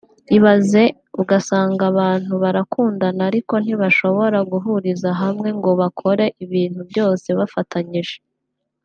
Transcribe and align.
ibaze 0.37 0.83
ugasanga 1.21 1.81
abantu 1.91 2.33
barakundana 2.43 3.21
ariko 3.29 3.53
ntibashobora 3.63 4.37
guhuriza 4.51 5.09
hamwe 5.21 5.49
ngo 5.57 5.71
bakore 5.81 6.25
ibintu 6.45 6.81
byose 6.89 7.27
bafatanyije 7.39 8.17